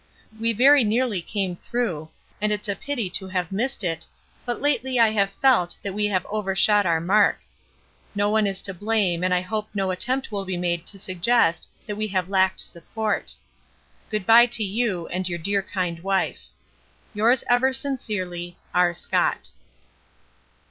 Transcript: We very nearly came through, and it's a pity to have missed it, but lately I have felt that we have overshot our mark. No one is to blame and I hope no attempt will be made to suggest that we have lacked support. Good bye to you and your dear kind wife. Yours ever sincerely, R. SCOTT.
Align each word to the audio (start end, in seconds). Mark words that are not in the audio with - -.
We 0.39 0.51
very 0.51 0.83
nearly 0.83 1.21
came 1.21 1.55
through, 1.55 2.09
and 2.41 2.51
it's 2.51 2.67
a 2.67 2.75
pity 2.75 3.07
to 3.11 3.27
have 3.27 3.51
missed 3.51 3.83
it, 3.83 4.07
but 4.47 4.59
lately 4.59 4.99
I 4.99 5.11
have 5.11 5.31
felt 5.33 5.77
that 5.83 5.93
we 5.93 6.07
have 6.07 6.25
overshot 6.27 6.87
our 6.87 6.99
mark. 6.99 7.39
No 8.15 8.27
one 8.27 8.47
is 8.47 8.63
to 8.63 8.73
blame 8.73 9.23
and 9.23 9.31
I 9.31 9.41
hope 9.41 9.69
no 9.75 9.91
attempt 9.91 10.31
will 10.31 10.43
be 10.43 10.57
made 10.57 10.87
to 10.87 10.97
suggest 10.97 11.67
that 11.85 11.97
we 11.97 12.07
have 12.07 12.29
lacked 12.29 12.61
support. 12.61 13.35
Good 14.09 14.25
bye 14.25 14.47
to 14.47 14.63
you 14.63 15.05
and 15.09 15.29
your 15.29 15.37
dear 15.37 15.61
kind 15.61 15.99
wife. 15.99 16.47
Yours 17.13 17.43
ever 17.47 17.71
sincerely, 17.71 18.57
R. 18.73 18.95
SCOTT. 18.95 19.51